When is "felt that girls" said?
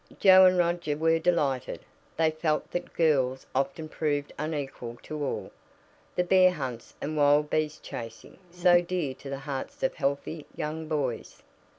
2.31-3.45